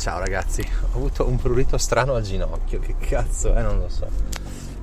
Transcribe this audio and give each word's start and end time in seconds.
Ciao 0.00 0.18
ragazzi, 0.18 0.62
ho 0.62 0.96
avuto 0.96 1.28
un 1.28 1.36
prurito 1.36 1.76
strano 1.76 2.14
al 2.14 2.22
ginocchio, 2.22 2.78
che 2.78 2.94
cazzo 2.98 3.52
è, 3.52 3.60
non 3.60 3.80
lo 3.80 3.90
so. 3.90 4.08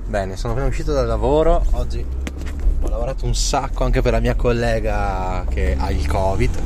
Bene, 0.06 0.36
sono 0.36 0.52
appena 0.52 0.68
uscito 0.68 0.92
dal 0.92 1.08
lavoro, 1.08 1.60
oggi 1.72 2.06
ho 2.80 2.88
lavorato 2.88 3.26
un 3.26 3.34
sacco 3.34 3.82
anche 3.82 4.00
per 4.00 4.12
la 4.12 4.20
mia 4.20 4.36
collega 4.36 5.44
che 5.48 5.74
ha 5.76 5.90
il 5.90 6.06
covid. 6.06 6.62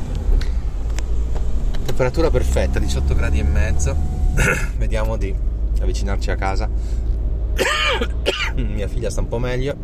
Temperatura 1.83 2.29
perfetta, 2.29 2.77
18 2.77 3.15
gradi 3.15 3.39
e 3.39 3.43
mezzo. 3.43 3.95
Vediamo 4.77 5.17
di 5.17 5.35
avvicinarci 5.81 6.29
a 6.29 6.35
casa. 6.35 6.69
mia 8.53 8.87
figlia 8.87 9.09
sta 9.09 9.21
un 9.21 9.29
po' 9.29 9.39
meglio, 9.39 9.75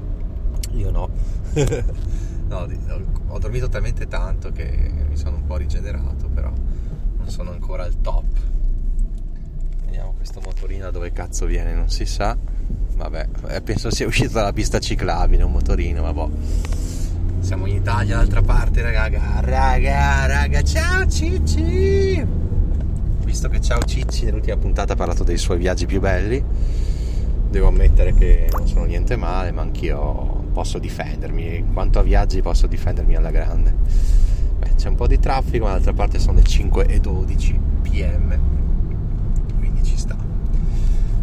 io 0.73 0.91
no. 0.91 1.09
no, 2.47 2.67
ho 3.29 3.39
dormito 3.39 3.67
talmente 3.67 4.07
tanto 4.07 4.51
che 4.51 4.91
mi 5.09 5.17
sono 5.17 5.37
un 5.37 5.45
po' 5.47 5.57
rigenerato, 5.57 6.27
però 6.31 6.51
non 7.17 7.29
sono 7.29 7.49
ancora 7.49 7.85
al 7.85 7.99
top 7.99 8.25
dove 10.99 11.13
cazzo 11.13 11.45
viene 11.45 11.73
non 11.73 11.89
si 11.89 12.05
sa. 12.05 12.37
Vabbè 12.95 13.27
eh, 13.47 13.61
penso 13.61 13.89
sia 13.89 14.05
uscito 14.05 14.33
dalla 14.33 14.51
pista 14.51 14.79
ciclabile 14.79 15.43
un 15.43 15.51
motorino 15.53 16.01
ma 16.01 16.11
boh. 16.11 16.29
Siamo 17.39 17.65
in 17.67 17.75
Italia 17.77 18.15
dall'altra 18.15 18.41
parte 18.41 18.81
raga. 18.81 19.39
Raga 19.39 20.25
raga 20.25 20.61
ciao 20.61 21.07
Cicci! 21.07 22.25
Visto 23.23 23.47
che 23.47 23.61
ciao 23.61 23.79
Cicci 23.81 24.25
nell'ultima 24.25 24.57
puntata 24.57 24.93
ha 24.93 24.95
parlato 24.97 25.23
dei 25.23 25.37
suoi 25.37 25.57
viaggi 25.57 25.85
più 25.85 26.01
belli 26.01 26.43
devo 27.49 27.67
ammettere 27.69 28.13
che 28.13 28.47
non 28.51 28.67
sono 28.67 28.85
niente 28.85 29.15
male 29.15 29.51
ma 29.51 29.61
anch'io 29.61 30.47
posso 30.51 30.79
difendermi. 30.79 31.67
Quanto 31.71 31.99
a 31.99 32.03
viaggi 32.03 32.41
posso 32.41 32.67
difendermi 32.67 33.15
alla 33.15 33.31
grande. 33.31 33.73
Beh, 34.59 34.75
c'è 34.75 34.89
un 34.89 34.95
po' 34.95 35.07
di 35.07 35.17
traffico 35.17 35.63
ma 35.63 35.69
dall'altra 35.69 35.93
parte 35.93 36.19
sono 36.19 36.35
le 36.35 36.43
5 36.43 36.85
e 36.87 36.99
12 36.99 37.59
pm 37.83 38.57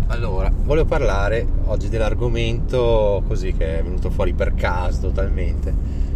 allora, 0.09 0.51
volevo 0.67 0.89
parlare 0.89 1.47
oggi 1.67 1.89
dell'argomento 1.89 3.23
così 3.29 3.53
che 3.53 3.79
è 3.79 3.83
venuto 3.85 4.11
fuori 4.11 4.35
per 4.35 4.55
caso 4.55 5.01
totalmente. 5.03 5.73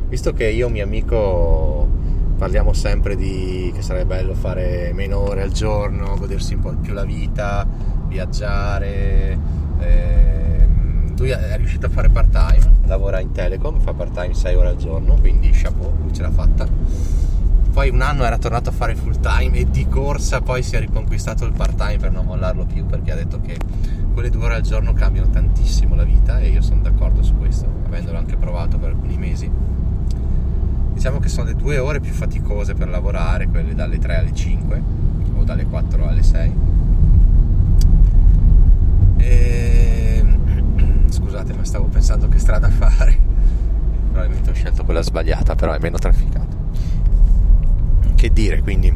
Visto 0.08 0.32
che 0.32 0.48
io 0.48 0.66
e 0.66 0.70
mio 0.70 0.82
amico 0.82 1.88
parliamo 2.36 2.72
sempre 2.72 3.14
di 3.14 3.70
che 3.72 3.80
sarebbe 3.80 4.16
bello 4.16 4.34
fare 4.34 4.90
meno 4.92 5.18
ore 5.18 5.42
al 5.42 5.52
giorno, 5.52 6.16
godersi 6.16 6.54
un 6.54 6.60
po' 6.60 6.74
più 6.74 6.92
la 6.92 7.04
vita, 7.04 7.64
viaggiare. 8.08 9.38
Eh, 9.78 10.68
lui 11.16 11.30
è 11.30 11.56
riuscito 11.56 11.86
a 11.86 11.90
fare 11.90 12.08
part 12.08 12.30
time, 12.30 12.78
lavora 12.86 13.20
in 13.20 13.30
telecom, 13.30 13.78
fa 13.78 13.92
part 13.92 14.12
time 14.12 14.34
6 14.34 14.54
ore 14.56 14.68
al 14.68 14.76
giorno, 14.76 15.14
quindi 15.20 15.50
chapeau, 15.52 15.92
lui 16.00 16.12
ce 16.12 16.22
l'ha 16.22 16.30
fatta 16.30 16.66
poi 17.70 17.88
un 17.88 18.00
anno 18.00 18.24
era 18.24 18.36
tornato 18.36 18.70
a 18.70 18.72
fare 18.72 18.96
full 18.96 19.20
time 19.20 19.58
e 19.58 19.70
di 19.70 19.86
corsa 19.86 20.40
poi 20.40 20.62
si 20.62 20.74
è 20.74 20.80
riconquistato 20.80 21.44
il 21.44 21.52
part 21.52 21.76
time 21.76 21.98
per 21.98 22.10
non 22.10 22.26
mollarlo 22.26 22.64
più 22.64 22.84
perché 22.84 23.12
ha 23.12 23.14
detto 23.14 23.40
che 23.40 23.56
quelle 24.12 24.30
due 24.30 24.44
ore 24.44 24.54
al 24.54 24.62
giorno 24.62 24.92
cambiano 24.92 25.28
tantissimo 25.28 25.94
la 25.94 26.04
vita 26.04 26.40
e 26.40 26.48
io 26.48 26.62
sono 26.62 26.82
d'accordo 26.82 27.22
su 27.22 27.36
questo, 27.36 27.66
avendolo 27.86 28.18
anche 28.18 28.36
provato 28.36 28.78
per 28.78 28.90
alcuni 28.90 29.16
mesi. 29.16 29.50
Diciamo 30.92 31.18
che 31.18 31.28
sono 31.28 31.46
le 31.46 31.54
due 31.54 31.78
ore 31.78 32.00
più 32.00 32.12
faticose 32.12 32.74
per 32.74 32.88
lavorare, 32.88 33.48
quelle 33.48 33.74
dalle 33.74 33.98
3 33.98 34.16
alle 34.16 34.34
5 34.34 34.82
o 35.36 35.44
dalle 35.44 35.64
4 35.64 36.08
alle 36.08 36.22
6. 36.22 36.54
E... 39.16 40.24
Scusate, 41.08 41.54
ma 41.54 41.64
stavo 41.64 41.86
pensando 41.86 42.28
che 42.28 42.38
strada 42.38 42.68
fare. 42.70 43.18
Probabilmente 44.10 44.50
ho 44.50 44.54
scelto 44.54 44.84
quella 44.84 45.02
sbagliata, 45.02 45.54
però 45.54 45.72
è 45.72 45.78
meno 45.80 45.98
trafficato 45.98 46.60
che 48.20 48.30
dire, 48.34 48.60
quindi 48.60 48.94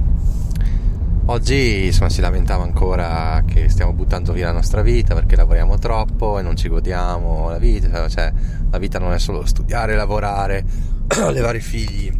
oggi 1.27 1.86
insomma, 1.86 2.11
si 2.11 2.20
lamentava 2.20 2.62
ancora 2.64 3.42
che 3.47 3.69
stiamo 3.69 3.92
buttando 3.92 4.33
via 4.33 4.47
la 4.47 4.53
nostra 4.53 4.83
vita 4.83 5.14
perché 5.14 5.36
lavoriamo 5.36 5.78
troppo 5.78 6.39
e 6.39 6.42
non 6.42 6.56
ci 6.56 6.69
godiamo 6.69 7.50
la 7.50 7.58
vita, 7.58 8.09
cioè 8.09 8.32
la 8.71 8.78
vita 8.78 8.98
non 8.98 9.12
è 9.12 9.19
solo 9.19 9.44
studiare, 9.47 9.94
lavorare, 9.94 10.65
allevare 11.22 11.60
figli 11.60 12.12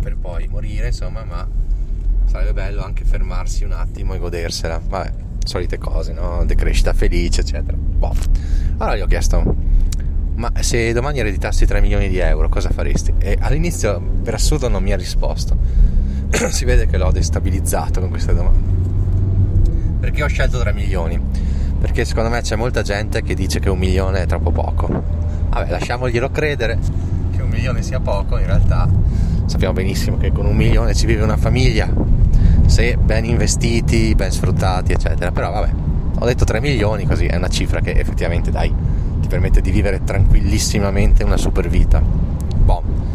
per 0.00 0.16
poi 0.16 0.46
morire, 0.48 0.88
insomma, 0.88 1.24
ma 1.24 1.46
sarebbe 2.26 2.52
bello 2.52 2.82
anche 2.82 3.04
fermarsi 3.04 3.64
un 3.64 3.72
attimo 3.72 4.14
e 4.14 4.18
godersela. 4.18 4.80
Vabbè, 4.84 5.12
solite 5.44 5.78
cose, 5.78 6.12
no? 6.12 6.44
Decrescita 6.44 6.92
felice, 6.92 7.40
eccetera. 7.40 7.76
Boh. 7.76 8.14
Allora 8.78 8.96
gli 8.96 9.00
ho 9.00 9.06
chiesto 9.06 9.74
ma 10.36 10.52
se 10.60 10.92
domani 10.92 11.20
ereditassi 11.20 11.64
3 11.64 11.80
milioni 11.80 12.08
di 12.08 12.18
euro 12.18 12.50
cosa 12.50 12.68
faresti? 12.68 13.14
E 13.18 13.38
all'inizio 13.40 13.98
per 14.22 14.34
assurdo 14.34 14.68
non 14.68 14.82
mi 14.82 14.92
ha 14.92 14.96
risposto 14.96 15.95
si 16.50 16.64
vede 16.64 16.86
che 16.86 16.96
l'ho 16.98 17.10
destabilizzato 17.10 18.00
con 18.00 18.10
queste 18.10 18.34
domande. 18.34 18.74
Perché 20.00 20.22
ho 20.22 20.28
scelto 20.28 20.58
3 20.58 20.72
milioni? 20.72 21.20
Perché 21.80 22.04
secondo 22.04 22.30
me 22.30 22.40
c'è 22.40 22.56
molta 22.56 22.82
gente 22.82 23.22
che 23.22 23.34
dice 23.34 23.60
che 23.60 23.70
un 23.70 23.78
milione 23.78 24.22
è 24.22 24.26
troppo 24.26 24.50
poco. 24.50 25.02
Vabbè, 25.50 25.70
lasciamoglielo 25.70 26.30
credere 26.30 26.78
che 27.34 27.42
un 27.42 27.48
milione 27.48 27.82
sia 27.82 28.00
poco, 28.00 28.38
in 28.38 28.46
realtà 28.46 28.88
sappiamo 29.46 29.74
benissimo 29.74 30.16
che 30.16 30.32
con 30.32 30.46
un 30.46 30.56
milione 30.56 30.94
ci 30.94 31.06
vive 31.06 31.22
una 31.22 31.36
famiglia, 31.36 31.88
se 32.66 32.96
ben 32.96 33.24
investiti, 33.24 34.14
ben 34.14 34.30
sfruttati, 34.30 34.92
eccetera. 34.92 35.30
Però 35.32 35.50
vabbè, 35.50 35.70
ho 36.18 36.24
detto 36.26 36.44
3 36.44 36.60
milioni, 36.60 37.06
così 37.06 37.26
è 37.26 37.36
una 37.36 37.48
cifra 37.48 37.80
che 37.80 37.92
effettivamente 37.92 38.50
dai, 38.50 38.72
ti 39.20 39.28
permette 39.28 39.60
di 39.60 39.70
vivere 39.70 40.02
tranquillissimamente 40.04 41.24
una 41.24 41.36
super 41.36 41.68
vita. 41.68 42.00
Boh 42.00 43.06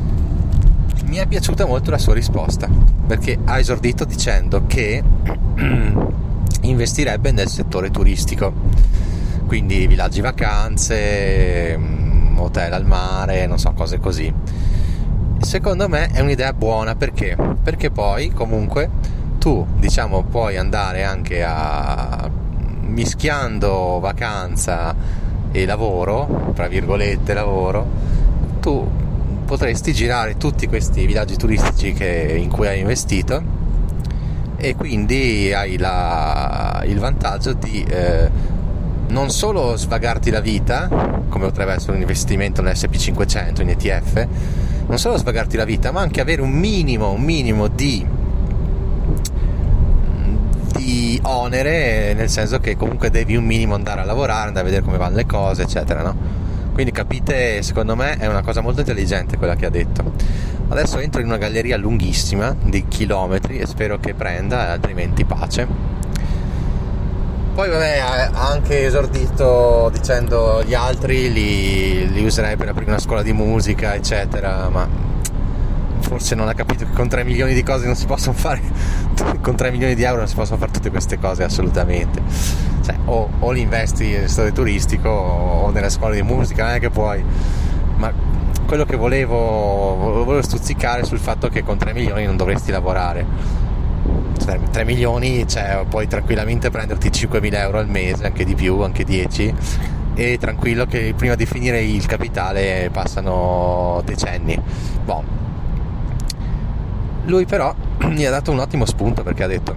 mi 1.11 1.17
è 1.17 1.27
piaciuta 1.27 1.65
molto 1.65 1.91
la 1.91 1.97
sua 1.97 2.13
risposta 2.13 2.69
perché 3.05 3.37
ha 3.43 3.59
esordito 3.59 4.05
dicendo 4.05 4.63
che 4.65 5.03
investirebbe 6.61 7.31
nel 7.33 7.49
settore 7.49 7.91
turistico, 7.91 8.53
quindi 9.45 9.87
villaggi 9.87 10.21
vacanze, 10.21 11.77
mm, 11.77 12.39
hotel 12.39 12.71
al 12.71 12.85
mare, 12.85 13.45
non 13.45 13.59
so, 13.59 13.73
cose 13.73 13.99
così. 13.99 14.33
Secondo 15.39 15.89
me 15.89 16.07
è 16.11 16.21
un'idea 16.21 16.53
buona 16.53 16.95
perché? 16.95 17.35
Perché 17.61 17.91
poi 17.91 18.29
comunque 18.29 18.89
tu 19.37 19.67
diciamo 19.79 20.23
puoi 20.23 20.55
andare 20.55 21.03
anche 21.03 21.43
a 21.43 22.29
mischiando 22.83 23.99
vacanza 23.99 24.95
e 25.51 25.65
lavoro, 25.65 26.53
tra 26.55 26.69
virgolette 26.69 27.33
lavoro, 27.33 27.85
tu 28.61 29.09
potresti 29.51 29.91
girare 29.91 30.37
tutti 30.37 30.65
questi 30.65 31.05
villaggi 31.05 31.35
turistici 31.35 31.91
che, 31.91 32.37
in 32.39 32.49
cui 32.49 32.67
hai 32.67 32.79
investito 32.79 33.43
e 34.55 34.77
quindi 34.77 35.51
hai 35.53 35.77
la, 35.77 36.81
il 36.85 36.97
vantaggio 36.99 37.51
di 37.51 37.83
eh, 37.83 38.29
non 39.09 39.29
solo 39.29 39.75
svagarti 39.75 40.29
la 40.29 40.39
vita, 40.39 40.87
come 41.27 41.47
potrebbe 41.47 41.73
essere 41.73 41.95
un 41.95 41.99
investimento 41.99 42.61
nel 42.61 42.75
SP500 42.75 43.61
in 43.63 43.69
ETF, 43.71 44.27
non 44.87 44.97
solo 44.97 45.17
svagarti 45.17 45.57
la 45.57 45.65
vita, 45.65 45.91
ma 45.91 45.99
anche 45.99 46.21
avere 46.21 46.41
un 46.41 46.51
minimo, 46.51 47.11
un 47.11 47.21
minimo 47.21 47.67
di, 47.67 48.05
di 50.77 51.19
onere, 51.23 52.13
nel 52.13 52.29
senso 52.29 52.59
che 52.59 52.77
comunque 52.77 53.09
devi 53.09 53.35
un 53.35 53.43
minimo 53.43 53.75
andare 53.75 53.99
a 53.99 54.05
lavorare, 54.05 54.47
andare 54.47 54.61
a 54.61 54.69
vedere 54.69 54.85
come 54.85 54.97
vanno 54.97 55.17
le 55.17 55.25
cose, 55.25 55.63
eccetera, 55.63 56.03
no? 56.03 56.40
Quindi 56.73 56.91
capite, 56.91 57.61
secondo 57.61 57.95
me 57.95 58.17
è 58.17 58.27
una 58.27 58.41
cosa 58.41 58.61
molto 58.61 58.79
intelligente 58.79 59.37
quella 59.37 59.55
che 59.55 59.65
ha 59.65 59.69
detto. 59.69 60.13
Adesso 60.69 60.99
entro 60.99 61.19
in 61.19 61.27
una 61.27 61.37
galleria 61.37 61.75
lunghissima 61.77 62.55
di 62.63 62.87
chilometri 62.87 63.57
e 63.59 63.65
spero 63.65 63.99
che 63.99 64.13
prenda, 64.13 64.69
altrimenti 64.69 65.25
pace. 65.25 65.67
Poi 67.53 67.69
vabbè, 67.69 67.97
ha 67.97 68.49
anche 68.49 68.85
esordito 68.85 69.89
dicendo 69.91 70.63
gli 70.63 70.73
altri 70.73 71.31
li, 71.31 72.09
li 72.09 72.23
userei 72.23 72.55
per 72.55 72.69
aprire 72.69 72.89
una 72.89 72.99
scuola 72.99 73.21
di 73.21 73.33
musica, 73.33 73.93
eccetera, 73.93 74.69
ma 74.69 74.87
forse 75.99 76.35
non 76.35 76.47
ha 76.47 76.53
capito 76.53 76.85
che 76.85 76.91
con 76.93 77.09
3 77.09 77.25
milioni 77.25 77.53
di 77.53 77.63
cose 77.63 77.85
non 77.85 77.95
si 77.95 78.05
possono 78.05 78.35
fare, 78.35 78.61
con 79.41 79.55
3 79.55 79.71
milioni 79.71 79.95
di 79.95 80.03
euro 80.03 80.19
non 80.19 80.27
si 80.27 80.35
possono 80.35 80.57
fare 80.57 80.71
tutte 80.71 80.89
queste 80.89 81.19
cose 81.19 81.43
assolutamente. 81.43 82.21
Cioè, 82.81 82.95
o, 83.05 83.29
o 83.39 83.51
li 83.51 83.61
investi 83.61 84.11
nel 84.11 84.29
settore 84.29 84.51
turistico 84.51 85.09
o 85.09 85.69
nella 85.71 85.89
scuola 85.89 86.15
di 86.15 86.21
musica, 86.21 86.65
non 86.65 86.73
è 86.75 86.79
che 86.79 86.89
puoi. 86.89 87.23
Ma 87.95 88.11
quello 88.65 88.85
che 88.85 88.95
volevo, 88.95 89.95
volevo 89.95 90.41
stuzzicare 90.41 91.03
sul 91.03 91.19
fatto 91.19 91.49
che 91.49 91.63
con 91.63 91.77
3 91.77 91.93
milioni 91.93 92.25
non 92.25 92.37
dovresti 92.37 92.71
lavorare. 92.71 93.25
3 94.43 94.59
cioè, 94.71 94.83
milioni, 94.83 95.47
cioè, 95.47 95.85
puoi 95.87 96.07
tranquillamente 96.07 96.69
prenderti 96.69 97.09
5.000 97.09 97.53
euro 97.55 97.79
al 97.79 97.87
mese, 97.87 98.25
anche 98.25 98.43
di 98.43 98.55
più, 98.55 98.79
anche 98.81 99.03
10 99.03 99.53
e 100.13 100.37
tranquillo 100.37 100.85
che 100.85 101.13
prima 101.15 101.35
di 101.35 101.45
finire 101.45 101.81
il 101.81 102.05
capitale 102.05 102.89
passano 102.91 104.01
decenni. 104.03 104.59
Boh, 105.03 105.23
lui 107.25 107.45
però 107.45 107.73
mi 108.07 108.25
ha 108.25 108.31
dato 108.31 108.51
un 108.51 108.59
ottimo 108.59 108.85
spunto 108.85 109.23
perché 109.23 109.43
ha 109.43 109.47
detto 109.47 109.75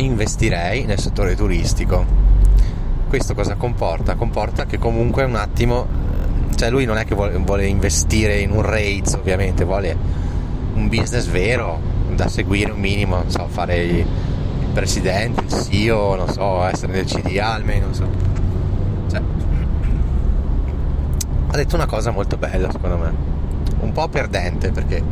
investirei 0.00 0.84
nel 0.84 0.98
settore 0.98 1.34
turistico. 1.34 2.04
Questo 3.08 3.34
cosa 3.34 3.54
comporta? 3.56 4.14
Comporta 4.14 4.66
che 4.66 4.78
comunque 4.78 5.24
un 5.24 5.36
attimo, 5.36 5.86
cioè 6.54 6.70
lui 6.70 6.84
non 6.84 6.96
è 6.96 7.04
che 7.04 7.14
vuole, 7.14 7.36
vuole 7.38 7.66
investire 7.66 8.38
in 8.38 8.50
un 8.50 8.62
rates 8.62 9.14
ovviamente, 9.14 9.64
vuole 9.64 9.96
un 10.74 10.88
business 10.88 11.26
vero 11.26 11.80
da 12.14 12.28
seguire 12.28 12.72
un 12.72 12.80
minimo, 12.80 13.16
non 13.16 13.30
so, 13.30 13.46
fare 13.48 14.04
presidente, 14.72 15.42
il 15.42 15.50
CEO, 15.50 16.14
non 16.14 16.28
so, 16.28 16.64
essere 16.64 16.92
nel 16.92 17.04
CDA 17.04 17.52
almeno, 17.52 17.86
non 17.86 17.94
so. 17.94 18.08
Cioè, 19.10 19.20
ha 21.48 21.56
detto 21.56 21.74
una 21.74 21.86
cosa 21.86 22.10
molto 22.10 22.36
bella 22.36 22.70
secondo 22.70 22.96
me, 22.96 23.12
un 23.80 23.92
po' 23.92 24.08
perdente 24.08 24.70
perché, 24.70 25.02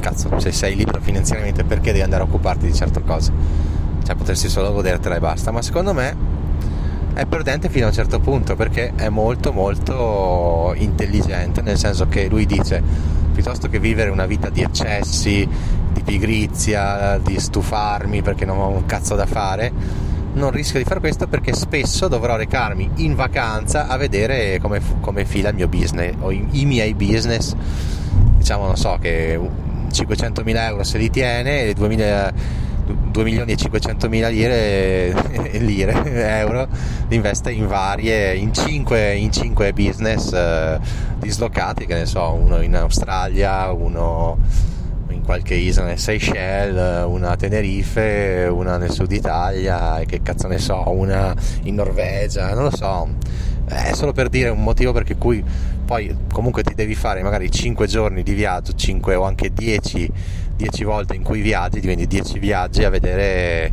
cazzo, 0.00 0.38
se 0.40 0.50
sei 0.50 0.76
libero 0.76 1.00
finanziariamente 1.00 1.64
perché 1.64 1.92
devi 1.92 2.02
andare 2.02 2.22
a 2.22 2.26
occuparti 2.26 2.66
di 2.66 2.74
certe 2.74 3.02
cose? 3.02 3.73
Cioè 4.04 4.14
potresti 4.14 4.48
solo 4.48 4.72
godertela 4.72 5.16
e 5.16 5.20
basta, 5.20 5.50
ma 5.50 5.62
secondo 5.62 5.94
me 5.94 6.32
è 7.14 7.26
perdente 7.26 7.68
fino 7.68 7.86
a 7.86 7.88
un 7.88 7.94
certo 7.94 8.18
punto 8.18 8.56
perché 8.56 8.92
è 8.96 9.08
molto 9.08 9.52
molto 9.52 10.74
intelligente, 10.76 11.62
nel 11.62 11.78
senso 11.78 12.08
che 12.08 12.28
lui 12.28 12.44
dice 12.44 12.82
piuttosto 13.32 13.68
che 13.68 13.78
vivere 13.78 14.10
una 14.10 14.26
vita 14.26 14.48
di 14.48 14.62
eccessi, 14.62 15.48
di 15.92 16.02
pigrizia, 16.02 17.18
di 17.18 17.38
stufarmi 17.38 18.22
perché 18.22 18.44
non 18.44 18.58
ho 18.58 18.68
un 18.68 18.84
cazzo 18.86 19.14
da 19.14 19.26
fare, 19.26 19.72
non 20.34 20.50
rischio 20.50 20.78
di 20.78 20.84
fare 20.84 21.00
questo 21.00 21.26
perché 21.26 21.54
spesso 21.54 22.08
dovrò 22.08 22.36
recarmi 22.36 22.90
in 22.96 23.14
vacanza 23.14 23.86
a 23.86 23.96
vedere 23.96 24.58
come, 24.60 24.80
come 25.00 25.24
fila 25.24 25.48
il 25.48 25.54
mio 25.54 25.68
business 25.68 26.14
o 26.20 26.30
i, 26.30 26.46
i 26.50 26.64
miei 26.66 26.94
business. 26.94 27.54
Diciamo, 28.36 28.66
non 28.66 28.76
so, 28.76 28.98
che 29.00 29.38
500.000 29.90 30.56
euro 30.56 30.82
se 30.82 30.98
li 30.98 31.10
tiene 31.10 31.62
e 31.62 31.74
2000 31.74 32.32
2 32.84 33.24
milioni 33.24 33.52
e 33.52 33.56
500 33.56 34.08
mila 34.08 34.28
lire, 34.28 35.14
lire, 35.58 36.02
euro 36.38 36.68
investe 37.08 37.50
in 37.50 37.66
varie, 37.66 38.34
in 38.34 38.52
5, 38.52 39.14
in 39.14 39.32
5 39.32 39.72
business 39.72 40.32
eh, 40.32 40.78
dislocati, 41.18 41.86
che 41.86 41.94
ne 41.94 42.06
so, 42.06 42.32
uno 42.32 42.60
in 42.60 42.76
Australia, 42.76 43.70
uno 43.72 44.36
in 45.08 45.22
qualche 45.22 45.54
isola 45.54 45.88
nel 45.88 45.98
Seychelles, 45.98 47.06
una 47.06 47.30
a 47.30 47.36
Tenerife, 47.36 48.48
una 48.50 48.76
nel 48.76 48.90
sud 48.90 49.12
Italia 49.12 50.02
che 50.06 50.20
cazzo 50.22 50.48
ne 50.48 50.58
so, 50.58 50.90
una 50.90 51.34
in 51.62 51.76
Norvegia, 51.76 52.52
non 52.54 52.64
lo 52.64 52.76
so. 52.76 53.08
È 53.66 53.92
solo 53.94 54.12
per 54.12 54.28
dire 54.28 54.50
un 54.50 54.62
motivo 54.62 54.92
per 54.92 55.06
cui 55.16 55.42
poi 55.84 56.14
comunque 56.32 56.62
ti 56.62 56.74
devi 56.74 56.94
fare 56.94 57.22
magari 57.22 57.50
5 57.50 57.86
giorni 57.86 58.22
di 58.22 58.32
viaggio, 58.32 58.74
5 58.74 59.14
o 59.14 59.22
anche 59.22 59.52
10 59.52 60.12
10 60.56 60.84
volte 60.84 61.14
in 61.14 61.22
cui 61.22 61.40
viaggi, 61.40 61.80
diventi 61.80 62.06
10 62.06 62.38
viaggi 62.38 62.84
a 62.84 62.90
vedere 62.90 63.72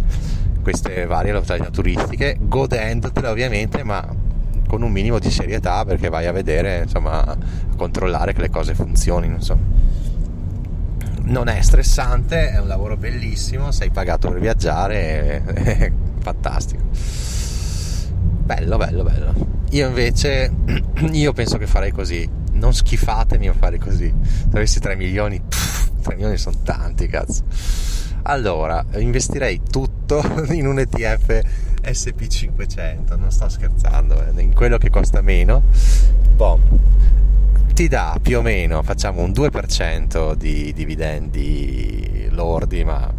queste 0.61 1.05
varie 1.05 1.31
località 1.31 1.69
turistiche, 1.69 2.37
godendotele 2.39 3.27
ovviamente, 3.27 3.83
ma 3.83 4.29
con 4.67 4.83
un 4.83 4.91
minimo 4.91 5.19
di 5.19 5.29
serietà 5.29 5.83
perché 5.83 6.09
vai 6.09 6.27
a 6.27 6.31
vedere, 6.31 6.83
insomma, 6.83 7.23
a 7.25 7.37
controllare 7.75 8.33
che 8.33 8.41
le 8.41 8.49
cose 8.49 8.73
funzionino, 8.73 9.35
insomma. 9.35 9.79
Non 11.23 11.47
è 11.49 11.61
stressante, 11.61 12.51
è 12.51 12.59
un 12.59 12.67
lavoro 12.67 12.97
bellissimo, 12.97 13.71
sei 13.71 13.89
pagato 13.89 14.29
per 14.29 14.39
viaggiare, 14.39 15.43
è 15.53 15.91
fantastico. 16.19 16.83
Bello, 18.43 18.77
bello, 18.77 19.03
bello. 19.03 19.33
Io 19.71 19.87
invece, 19.87 20.51
io 21.11 21.33
penso 21.33 21.57
che 21.57 21.67
farei 21.67 21.91
così. 21.91 22.27
Non 22.53 22.73
schifatemi 22.73 23.47
a 23.47 23.53
fare 23.53 23.77
così. 23.77 24.13
Se 24.23 24.47
avessi 24.51 24.79
3 24.79 24.95
milioni, 24.95 25.41
pff, 25.41 25.60
3 26.01 26.15
milioni 26.15 26.37
sono 26.37 26.57
tanti, 26.63 27.07
cazzo. 27.07 27.43
Allora, 28.23 28.85
investirei 28.97 29.61
tutto 29.69 30.21
in 30.51 30.67
un 30.67 30.79
ETF 30.79 31.41
SP500, 31.81 33.17
non 33.17 33.31
sto 33.31 33.49
scherzando, 33.49 34.23
eh, 34.23 34.41
in 34.41 34.53
quello 34.53 34.77
che 34.77 34.89
costa 34.89 35.21
meno. 35.21 35.63
Boh, 36.35 36.59
ti 37.73 37.87
dà 37.87 38.17
più 38.21 38.37
o 38.37 38.41
meno, 38.41 38.83
facciamo 38.83 39.21
un 39.21 39.31
2% 39.31 40.33
di 40.35 40.71
dividendi 40.73 42.27
lordi, 42.29 42.83
ma 42.83 43.11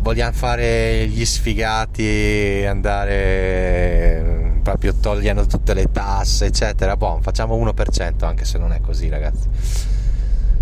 vogliamo 0.00 0.32
fare 0.32 1.06
gli 1.06 1.24
sfigati 1.24 2.64
andare 2.66 4.60
proprio 4.62 4.94
togliendo 4.94 5.46
tutte 5.46 5.74
le 5.74 5.90
tasse, 5.92 6.46
eccetera. 6.46 6.96
Boh, 6.96 7.18
facciamo 7.20 7.56
1%, 7.56 8.24
anche 8.24 8.46
se 8.46 8.56
non 8.56 8.72
è 8.72 8.80
così, 8.80 9.08
ragazzi 9.10 9.97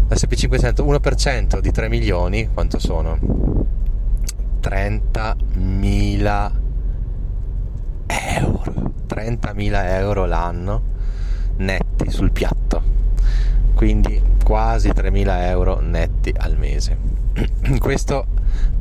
SP500 0.09 0.85
1% 0.85 1.59
di 1.61 1.71
3 1.71 1.89
milioni 1.89 2.49
quanto 2.53 2.79
sono? 2.79 3.19
30.000 4.63 6.51
euro 8.07 8.95
30.000 9.07 9.85
euro 9.95 10.27
l'anno 10.27 10.83
netti 11.57 12.11
sul 12.11 12.33
piatto. 12.33 12.95
Quindi 13.75 14.21
quasi 14.45 14.89
3.000 14.89 15.41
euro 15.49 15.81
netti 15.81 16.33
al 16.37 16.57
mese. 16.57 16.97
Questo 17.79 18.27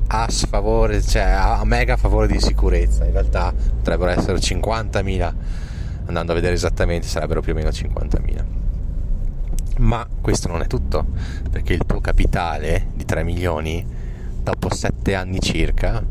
a 0.07 0.29
sfavore 0.29 1.01
cioè 1.01 1.23
a 1.23 1.63
mega 1.63 1.97
favore 1.97 2.27
di 2.27 2.39
sicurezza. 2.39 3.05
In 3.05 3.11
realtà 3.11 3.53
potrebbero 3.53 4.11
essere 4.11 4.37
50.000 4.37 5.33
andando 6.07 6.31
a 6.31 6.35
vedere 6.35 6.53
esattamente 6.53 7.07
sarebbero 7.07 7.41
più 7.41 7.53
o 7.53 7.55
meno 7.55 7.69
50.000 7.69 8.54
ma 9.77 10.07
questo 10.21 10.47
non 10.47 10.61
è 10.61 10.67
tutto, 10.67 11.05
perché 11.49 11.73
il 11.73 11.85
tuo 11.85 11.99
capitale 12.01 12.87
di 12.93 13.05
3 13.05 13.23
milioni, 13.23 13.85
dopo 14.41 14.73
7 14.73 15.15
anni 15.15 15.39
circa, 15.39 16.03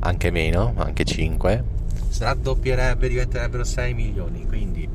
anche 0.00 0.30
meno, 0.30 0.74
anche 0.76 1.04
5, 1.04 1.64
si 2.08 2.22
raddoppierebbe, 2.22 3.08
diventerebbero 3.08 3.64
6 3.64 3.94
milioni. 3.94 4.46
Quindi 4.46 4.88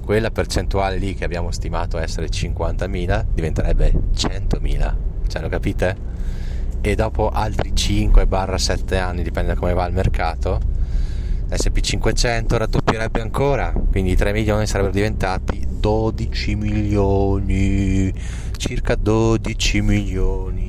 quella 0.00 0.30
percentuale 0.30 0.96
lì 0.96 1.14
che 1.14 1.24
abbiamo 1.24 1.50
stimato 1.50 1.98
essere 1.98 2.26
50.000 2.26 3.26
diventerebbe 3.32 3.92
100.000. 4.14 4.94
Cioè, 5.26 5.42
lo 5.42 5.48
capite? 5.48 6.12
E 6.80 6.94
dopo 6.94 7.30
altri 7.30 7.72
5-7 7.72 8.98
anni, 8.98 9.22
dipende 9.22 9.54
da 9.54 9.58
come 9.58 9.72
va 9.72 9.86
il 9.86 9.94
mercato, 9.94 10.60
SP500 11.54 12.56
raddoppierebbe 12.56 13.20
ancora, 13.20 13.72
quindi 13.90 14.12
i 14.12 14.16
3 14.16 14.32
milioni 14.32 14.66
sarebbero 14.66 14.92
diventati 14.92 15.66
12 15.68 16.54
milioni, 16.56 18.12
circa 18.56 18.94
12 18.94 19.80
milioni. 19.82 20.68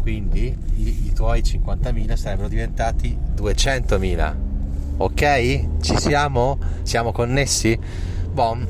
Quindi 0.00 0.56
i, 0.76 1.06
i 1.06 1.12
tuoi 1.12 1.40
50.000 1.42 2.14
sarebbero 2.14 2.48
diventati 2.48 3.16
200.000. 3.36 4.34
Ok? 4.98 5.80
Ci 5.80 5.98
siamo? 5.98 6.58
Siamo 6.82 7.12
connessi? 7.12 7.78
Bom, 8.32 8.66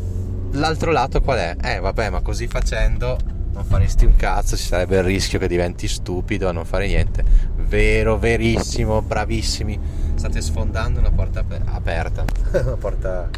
l'altro 0.53 0.93
lato 0.93 1.21
qual 1.21 1.39
è? 1.39 1.57
Eh 1.63 1.81
vabbè, 1.81 2.11
ma 2.11 2.21
così 2.21 2.47
facendo 2.49 3.19
non 3.53 3.65
faresti 3.65 4.05
un 4.07 4.17
cazzo, 4.17 4.57
ci 4.57 4.65
sarebbe 4.65 4.97
il 4.97 5.03
rischio 5.03 5.39
che 5.39 5.47
diventi 5.47 5.87
stupido 5.87 6.49
a 6.49 6.53
non 6.53 6.65
fare 6.65 6.87
niente. 6.87 7.23
Vero, 7.57 8.19
verissimo, 8.19 9.03
bravissimi. 9.03 9.79
State 10.15 10.41
sfondando 10.41 11.01
una 11.01 11.11
porta 11.11 11.45
aperta, 11.65 12.25
una 12.53 12.77
porta, 12.77 13.29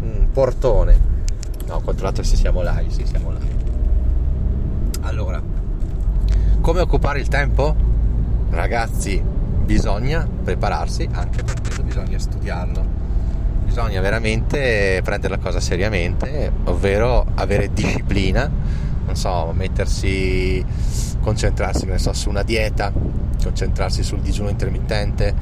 un 0.00 0.28
portone. 0.32 1.08
No, 1.66 1.74
ho 1.76 1.80
controllato 1.80 2.22
se 2.22 2.36
siamo 2.36 2.62
live, 2.62 2.90
sì, 2.90 3.06
siamo 3.06 3.30
live. 3.30 3.68
Allora, 5.02 5.42
come 6.60 6.80
occupare 6.80 7.20
il 7.20 7.28
tempo? 7.28 7.74
Ragazzi, 8.50 9.22
bisogna 9.64 10.26
prepararsi, 10.42 11.08
anche 11.12 11.42
per 11.42 11.60
questo 11.60 11.82
bisogna 11.82 12.18
studiarlo. 12.18 12.98
Bisogna 13.64 14.00
veramente 14.00 15.00
prendere 15.04 15.36
la 15.36 15.40
cosa 15.40 15.60
seriamente, 15.60 16.50
ovvero 16.64 17.24
avere 17.34 17.72
disciplina, 17.72 18.50
non 19.06 19.14
so, 19.14 19.52
mettersi, 19.54 20.64
concentrarsi 21.20 21.88
so, 21.98 22.12
su 22.12 22.28
una 22.28 22.42
dieta, 22.42 22.92
concentrarsi 23.42 24.02
sul 24.02 24.20
digiuno 24.20 24.48
intermittente 24.48 25.34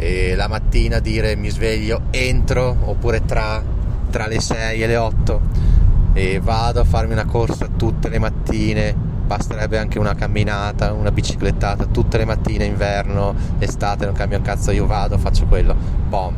e 0.00 0.34
la 0.34 0.48
mattina 0.48 0.98
dire 0.98 1.36
mi 1.36 1.50
sveglio 1.50 2.04
entro 2.10 2.74
oppure 2.84 3.26
tra 3.26 3.62
tra 4.10 4.26
le 4.26 4.40
6 4.40 4.82
e 4.82 4.86
le 4.86 4.96
8 4.96 5.40
e 6.14 6.40
vado 6.42 6.80
a 6.80 6.84
farmi 6.84 7.12
una 7.12 7.26
corsa 7.26 7.68
tutte 7.76 8.08
le 8.08 8.18
mattine. 8.18 9.08
Basterebbe 9.30 9.78
anche 9.78 10.00
una 10.00 10.16
camminata, 10.16 10.92
una 10.92 11.12
biciclettata 11.12 11.86
tutte 11.86 12.18
le 12.18 12.24
mattine, 12.24 12.64
inverno, 12.64 13.32
estate, 13.58 14.04
non 14.04 14.14
cambia 14.14 14.38
un 14.38 14.42
cazzo, 14.42 14.72
io 14.72 14.86
vado, 14.86 15.18
faccio 15.18 15.46
quello, 15.46 15.76
bom, 16.08 16.34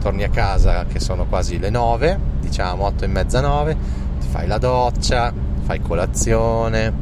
torni 0.00 0.22
a 0.22 0.28
casa 0.28 0.84
che 0.84 1.00
sono 1.00 1.26
quasi 1.26 1.58
le 1.58 1.70
9, 1.70 2.18
diciamo 2.42 2.84
8 2.84 3.04
e 3.04 3.08
mezza 3.08 3.40
9, 3.40 3.76
ti 4.20 4.28
fai 4.28 4.46
la 4.46 4.58
doccia, 4.58 5.32
fai 5.62 5.80
colazione, 5.80 6.92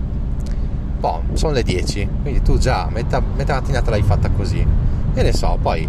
bom, 0.99 1.35
sono 1.35 1.53
le 1.53 1.63
10, 1.63 2.09
quindi 2.23 2.41
tu 2.41 2.57
già 2.57 2.89
metà, 2.91 3.21
metà 3.21 3.57
mattinata 3.57 3.91
l'hai 3.91 4.03
fatta 4.03 4.31
così, 4.31 4.67
e 5.13 5.23
ne 5.23 5.33
so, 5.35 5.59
poi 5.61 5.87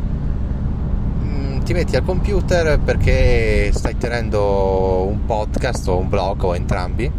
ti 1.66 1.74
metti 1.74 1.96
al 1.96 2.04
computer 2.06 2.78
perché 2.78 3.72
stai 3.74 3.98
tenendo 3.98 5.04
un 5.10 5.26
podcast 5.26 5.88
o 5.88 5.98
un 5.98 6.08
blog 6.08 6.44
o 6.44 6.56
entrambi 6.56 7.12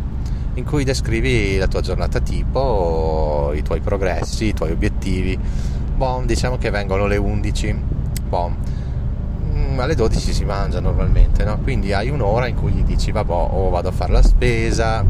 in 0.55 0.65
cui 0.65 0.85
descrivi 0.85 1.57
la 1.57 1.67
tua 1.67 1.81
giornata 1.81 2.21
tipo, 2.21 3.51
i 3.57 3.63
tuoi 3.63 3.81
progressi, 3.81 4.47
i 4.47 4.55
tuoi 4.55 4.71
obiettivi. 4.71 5.37
Bon, 5.97 6.27
diciamo 6.27 6.59
che 6.59 6.71
vengono 6.71 7.07
le 7.07 7.17
11. 7.17 7.77
Bon, 8.29 8.57
mm, 9.53 9.81
alle 9.81 9.97
12 9.97 10.33
si 10.33 10.45
mangia 10.45 10.79
normalmente, 10.79 11.43
no? 11.43 11.59
Quindi 11.59 11.93
hai 11.93 12.09
un'ora 12.09 12.47
in 12.47 12.55
cui 12.55 12.71
gli 12.71 12.85
dici, 12.85 13.11
vabbè, 13.11 13.33
o 13.33 13.69
vado 13.69 13.89
a 13.89 13.93
fare 13.93 14.13
la 14.13 14.23
spesa, 14.23 15.05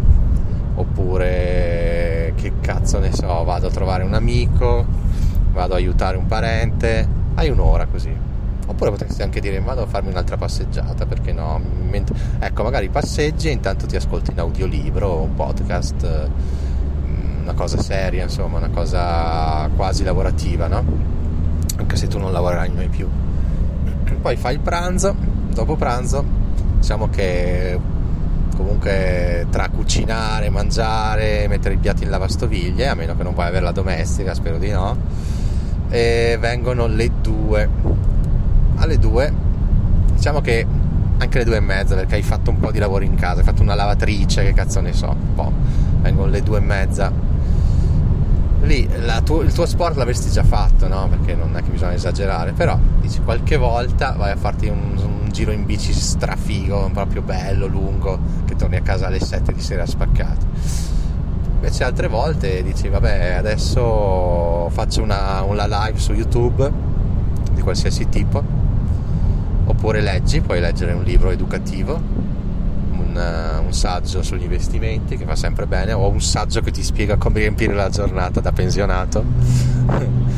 oppure 0.76 2.32
che 2.36 2.52
cazzo 2.62 2.98
ne 3.00 3.12
so, 3.12 3.44
vado 3.44 3.66
a 3.66 3.70
trovare 3.70 4.02
un 4.02 4.14
amico, 4.14 4.86
vado 5.52 5.74
a 5.74 5.76
aiutare 5.76 6.16
un 6.16 6.24
parente, 6.24 7.06
hai 7.34 7.50
un'ora 7.50 7.84
così. 7.84 8.25
Oppure 8.66 8.90
potresti 8.90 9.22
anche 9.22 9.40
dire 9.40 9.60
vado 9.60 9.82
a 9.82 9.86
farmi 9.86 10.10
un'altra 10.10 10.36
passeggiata, 10.36 11.06
perché 11.06 11.32
no? 11.32 11.60
Ecco, 12.38 12.62
magari 12.62 12.88
passeggi 12.88 13.48
e 13.48 13.52
intanto 13.52 13.86
ti 13.86 13.96
ascolti 13.96 14.32
un 14.32 14.38
audiolibro, 14.40 15.20
un 15.20 15.34
podcast, 15.34 16.28
mm, 17.06 17.42
una 17.42 17.54
cosa 17.54 17.80
seria, 17.80 18.24
insomma, 18.24 18.58
una 18.58 18.70
cosa 18.70 19.70
quasi 19.74 20.04
lavorativa, 20.04 20.66
no? 20.66 20.84
Anche 21.78 21.96
se 21.96 22.08
tu 22.08 22.18
non 22.18 22.32
lavorerai 22.32 22.70
mai 22.70 22.88
più. 22.88 23.08
Poi 24.20 24.36
fai 24.36 24.54
il 24.54 24.60
pranzo, 24.60 25.14
dopo 25.52 25.76
pranzo, 25.76 26.24
diciamo 26.78 27.08
che 27.08 27.78
comunque 28.56 29.46
tra 29.50 29.68
cucinare, 29.68 30.48
mangiare, 30.50 31.46
mettere 31.48 31.74
i 31.74 31.78
piatti 31.78 32.04
in 32.04 32.10
lavastoviglie, 32.10 32.88
a 32.88 32.94
meno 32.94 33.14
che 33.16 33.22
non 33.22 33.34
vuoi 33.34 33.46
avere 33.46 33.64
la 33.64 33.72
domestica, 33.72 34.34
spero 34.34 34.58
di 34.58 34.70
no, 34.70 34.96
e 35.88 36.36
vengono 36.40 36.86
le 36.86 37.10
due. 37.20 37.68
Alle 38.86 38.98
due, 38.98 39.32
diciamo 40.14 40.40
che 40.40 40.64
anche 41.18 41.38
le 41.38 41.44
due 41.44 41.56
e 41.56 41.60
mezza 41.60 41.96
perché 41.96 42.14
hai 42.14 42.22
fatto 42.22 42.50
un 42.50 42.60
po' 42.60 42.70
di 42.70 42.78
lavoro 42.78 43.02
in 43.02 43.16
casa, 43.16 43.40
hai 43.40 43.44
fatto 43.44 43.62
una 43.62 43.74
lavatrice, 43.74 44.44
che 44.44 44.52
cazzo 44.52 44.80
ne 44.80 44.92
so, 44.92 45.10
un 45.10 45.34
po'. 45.34 45.52
Vengono 46.02 46.30
le 46.30 46.42
due 46.42 46.58
e 46.58 46.60
mezza. 46.60 47.12
Lì 48.62 48.88
tu, 49.24 49.42
il 49.42 49.52
tuo 49.52 49.66
sport 49.66 49.96
l'avresti 49.96 50.30
già 50.30 50.44
fatto, 50.44 50.86
no? 50.86 51.08
Perché 51.08 51.34
non 51.34 51.56
è 51.56 51.62
che 51.62 51.70
bisogna 51.70 51.94
esagerare, 51.94 52.52
però 52.52 52.78
dici 53.00 53.20
qualche 53.22 53.56
volta 53.56 54.12
vai 54.12 54.30
a 54.30 54.36
farti 54.36 54.68
un, 54.68 54.96
un 54.96 55.28
giro 55.32 55.50
in 55.50 55.64
bici 55.64 55.92
strafigo, 55.92 56.88
proprio 56.92 57.22
bello, 57.22 57.66
lungo, 57.66 58.18
che 58.44 58.54
torni 58.54 58.76
a 58.76 58.82
casa 58.82 59.08
alle 59.08 59.20
7 59.20 59.52
di 59.52 59.60
sera 59.60 59.84
spaccato. 59.84 60.46
Invece 61.54 61.82
altre 61.82 62.06
volte 62.06 62.62
dici 62.62 62.88
vabbè 62.88 63.32
adesso 63.32 64.68
faccio 64.70 65.02
una, 65.02 65.42
una 65.42 65.66
live 65.66 65.98
su 65.98 66.12
YouTube 66.12 66.70
di 67.52 67.62
qualsiasi 67.62 68.08
tipo, 68.08 68.55
oppure 69.66 70.00
leggi, 70.00 70.40
puoi 70.40 70.60
leggere 70.60 70.92
un 70.92 71.02
libro 71.02 71.30
educativo, 71.30 72.00
un, 72.92 73.60
un, 73.64 73.72
saggio 73.72 74.22
sugli 74.22 74.44
investimenti 74.44 75.16
che 75.16 75.24
fa 75.24 75.36
sempre 75.36 75.66
bene, 75.66 75.92
o 75.92 76.08
un 76.08 76.20
saggio 76.20 76.60
che 76.60 76.70
ti 76.70 76.82
spiega 76.82 77.16
come 77.16 77.40
riempire 77.40 77.74
la 77.74 77.88
giornata 77.88 78.40
da 78.40 78.52
pensionato. 78.52 79.24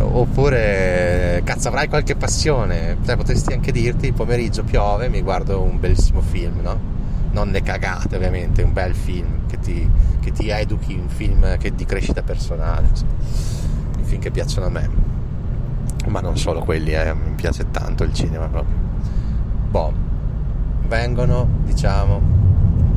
oppure 0.00 1.42
cazzo 1.44 1.68
avrai 1.68 1.88
qualche 1.88 2.14
passione 2.14 2.96
cioè, 3.04 3.16
potresti 3.16 3.52
anche 3.52 3.72
dirti 3.72 4.06
il 4.06 4.14
pomeriggio 4.14 4.62
piove 4.62 5.08
mi 5.08 5.22
guardo 5.22 5.60
un 5.60 5.80
bellissimo 5.80 6.20
film 6.20 6.60
no? 6.60 6.78
non 7.32 7.50
le 7.50 7.62
cagate 7.62 8.14
ovviamente 8.14 8.62
un 8.62 8.72
bel 8.72 8.94
film 8.94 9.46
che 9.48 9.58
ti, 9.58 9.90
che 10.20 10.30
ti 10.30 10.48
educhi 10.50 10.94
un 10.94 11.08
film 11.08 11.56
che 11.58 11.74
di 11.74 11.84
crescita 11.84 12.22
personale 12.22 12.86
insomma. 12.88 13.12
i 13.98 14.04
film 14.04 14.20
che 14.20 14.30
piacciono 14.30 14.66
a 14.66 14.70
me 14.70 15.07
ma 16.08 16.20
non 16.20 16.36
solo 16.36 16.60
quelli 16.60 16.92
eh, 16.92 17.14
mi 17.14 17.34
piace 17.34 17.70
tanto 17.70 18.04
il 18.04 18.12
cinema 18.12 18.46
proprio 18.46 18.74
boh 19.70 19.92
vengono 20.86 21.48
diciamo 21.64 22.20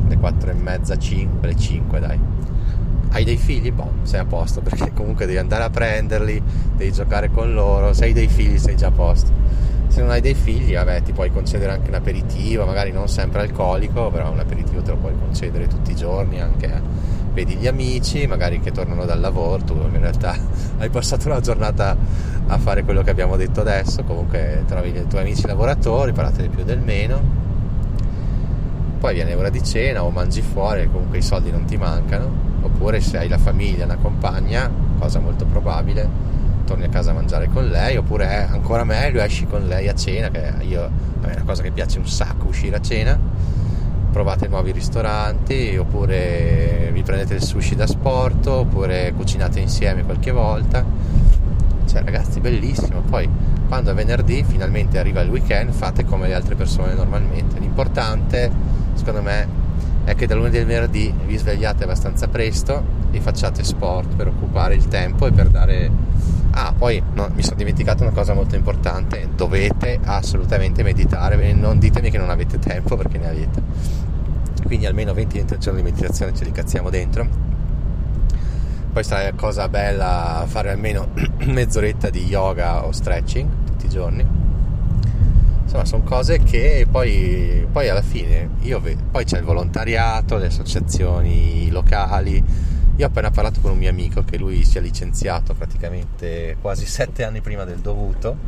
le 0.08 0.16
4 0.16 0.50
e 0.50 0.54
mezza 0.54 0.96
5 0.96 1.46
le 1.48 1.56
5 1.56 2.00
dai 2.00 2.18
hai 3.12 3.24
dei 3.24 3.36
figli? 3.36 3.70
Boh, 3.70 3.92
sei 4.02 4.20
a 4.20 4.24
posto 4.24 4.60
perché 4.62 4.92
comunque 4.92 5.26
devi 5.26 5.38
andare 5.38 5.64
a 5.64 5.70
prenderli, 5.70 6.42
devi 6.76 6.92
giocare 6.92 7.30
con 7.30 7.52
loro, 7.52 7.92
se 7.92 8.04
hai 8.04 8.12
dei 8.12 8.28
figli 8.28 8.58
sei 8.58 8.76
già 8.76 8.88
a 8.88 8.90
posto. 8.90 9.30
Se 9.88 10.00
non 10.00 10.10
hai 10.10 10.22
dei 10.22 10.34
figli, 10.34 10.72
vabbè, 10.72 11.02
ti 11.02 11.12
puoi 11.12 11.30
concedere 11.30 11.72
anche 11.72 11.88
un 11.88 11.94
aperitivo, 11.94 12.64
magari 12.64 12.92
non 12.92 13.08
sempre 13.08 13.42
alcolico, 13.42 14.10
però 14.10 14.32
un 14.32 14.38
aperitivo 14.38 14.80
te 14.80 14.92
lo 14.92 14.96
puoi 14.96 15.12
concedere 15.18 15.66
tutti 15.66 15.90
i 15.90 15.94
giorni 15.94 16.40
anche. 16.40 16.66
Eh. 16.66 16.80
Vedi 17.32 17.56
gli 17.56 17.66
amici, 17.66 18.26
magari 18.26 18.60
che 18.60 18.72
tornano 18.72 19.04
dal 19.04 19.20
lavoro, 19.20 19.62
tu 19.62 19.74
in 19.74 20.00
realtà 20.00 20.36
hai 20.78 20.90
passato 20.90 21.28
una 21.28 21.40
giornata 21.40 21.96
a 22.46 22.58
fare 22.58 22.82
quello 22.84 23.02
che 23.02 23.10
abbiamo 23.10 23.36
detto 23.36 23.60
adesso, 23.60 24.02
comunque 24.04 24.64
trovi 24.66 24.90
i 24.90 25.06
tuoi 25.08 25.22
amici 25.22 25.46
lavoratori, 25.46 26.12
parlate 26.12 26.42
del 26.42 26.50
più 26.50 26.62
del 26.62 26.80
meno, 26.80 27.42
poi 29.02 29.14
viene 29.14 29.34
ora 29.34 29.48
di 29.48 29.64
cena 29.64 30.04
o 30.04 30.10
mangi 30.10 30.42
fuori, 30.42 30.88
comunque 30.88 31.18
i 31.18 31.22
soldi 31.22 31.50
non 31.50 31.64
ti 31.64 31.76
mancano. 31.76 32.50
Oppure 32.62 33.00
se 33.00 33.18
hai 33.18 33.28
la 33.28 33.38
famiglia, 33.38 33.84
una 33.84 33.96
compagna, 33.96 34.70
cosa 34.96 35.18
molto 35.18 35.44
probabile, 35.44 36.08
torni 36.64 36.84
a 36.84 36.88
casa 36.88 37.10
a 37.10 37.14
mangiare 37.14 37.48
con 37.48 37.66
lei, 37.66 37.96
oppure 37.96 38.28
è 38.28 38.46
ancora 38.48 38.84
meglio 38.84 39.20
esci 39.20 39.44
con 39.46 39.66
lei 39.66 39.88
a 39.88 39.94
cena, 39.94 40.28
che 40.28 40.52
io, 40.60 40.84
a 40.84 40.90
me 41.20 41.32
è 41.32 41.34
una 41.34 41.44
cosa 41.44 41.62
che 41.62 41.72
piace 41.72 41.98
un 41.98 42.06
sacco 42.06 42.46
uscire 42.46 42.76
a 42.76 42.80
cena, 42.80 43.18
provate 44.12 44.46
nuovi 44.46 44.70
ristoranti, 44.70 45.76
oppure 45.76 46.90
vi 46.92 47.02
prendete 47.02 47.34
il 47.34 47.42
sushi 47.42 47.74
da 47.74 47.86
sport, 47.86 48.46
oppure 48.46 49.12
cucinate 49.16 49.58
insieme 49.58 50.04
qualche 50.04 50.30
volta. 50.30 50.84
Cioè 51.86 52.02
ragazzi, 52.04 52.38
bellissimo. 52.38 53.00
Poi 53.00 53.28
quando 53.66 53.90
è 53.90 53.94
venerdì 53.94 54.44
finalmente 54.46 54.98
arriva 54.98 55.22
il 55.22 55.30
weekend, 55.30 55.72
fate 55.72 56.04
come 56.04 56.28
le 56.28 56.34
altre 56.34 56.54
persone 56.54 56.94
normalmente. 56.94 57.58
L'importante, 57.58 58.50
secondo 58.94 59.22
me, 59.22 59.48
è 60.04 60.14
che 60.14 60.26
da 60.26 60.34
lunedì 60.34 60.58
al 60.58 60.66
venerdì 60.66 61.12
vi 61.26 61.36
svegliate 61.36 61.84
abbastanza 61.84 62.28
presto 62.28 63.00
e 63.10 63.20
facciate 63.20 63.62
sport 63.62 64.14
per 64.14 64.28
occupare 64.28 64.74
il 64.74 64.88
tempo 64.88 65.26
e 65.26 65.32
per 65.32 65.48
dare... 65.48 65.90
Ah, 66.54 66.74
poi 66.76 67.02
no, 67.14 67.30
mi 67.34 67.42
sono 67.42 67.56
dimenticato 67.56 68.02
una 68.02 68.12
cosa 68.12 68.34
molto 68.34 68.56
importante, 68.56 69.28
dovete 69.34 69.98
assolutamente 70.04 70.82
meditare 70.82 71.54
non 71.54 71.78
ditemi 71.78 72.10
che 72.10 72.18
non 72.18 72.28
avete 72.28 72.58
tempo 72.58 72.96
perché 72.96 73.16
ne 73.16 73.28
avete. 73.28 73.62
Quindi 74.72 74.88
almeno 74.88 75.12
20-20 75.12 75.58
giorni 75.58 75.82
di 75.82 75.90
meditazione 75.90 76.34
ce 76.34 76.44
li 76.44 76.50
cazziamo 76.50 76.88
dentro. 76.88 77.28
Poi 78.90 79.04
sarà 79.04 79.30
cosa 79.34 79.68
bella 79.68 80.46
fare 80.48 80.70
almeno 80.70 81.08
mezz'oretta 81.44 82.08
di 82.08 82.24
yoga 82.24 82.86
o 82.86 82.90
stretching 82.90 83.50
tutti 83.66 83.84
i 83.84 83.88
giorni 83.90 84.26
insomma 85.62 85.84
sono 85.84 86.02
cose 86.04 86.38
che 86.38 86.86
poi, 86.90 87.66
poi 87.70 87.90
alla 87.90 88.00
fine 88.00 88.48
io 88.60 88.80
vedo, 88.80 89.02
poi 89.10 89.24
c'è 89.24 89.36
il 89.36 89.44
volontariato, 89.44 90.38
le 90.38 90.46
associazioni 90.46 91.68
locali. 91.70 92.42
Io 92.96 93.04
ho 93.04 93.08
appena 93.08 93.30
parlato 93.30 93.60
con 93.60 93.72
un 93.72 93.78
mio 93.78 93.90
amico 93.90 94.22
che 94.22 94.38
lui 94.38 94.64
si 94.64 94.78
è 94.78 94.80
licenziato 94.80 95.52
praticamente 95.52 96.56
quasi 96.62 96.86
sette 96.86 97.24
anni 97.24 97.42
prima 97.42 97.64
del 97.64 97.80
dovuto 97.80 98.38